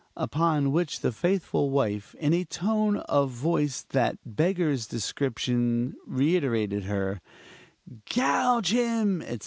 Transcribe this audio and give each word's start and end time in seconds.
Upon 0.17 0.71
which 0.71 1.01
the 1.01 1.11
faithful 1.11 1.69
wife, 1.69 2.15
in 2.15 2.33
a 2.33 2.43
tone 2.43 2.97
of 3.01 3.29
voice 3.29 3.83
that 3.91 4.17
beggars 4.25 4.87
description, 4.87 5.95
reiterated 6.07 6.85
her 6.85 7.21
"Gouge 8.09 8.71
him," 8.71 9.21
etc. 9.21 9.39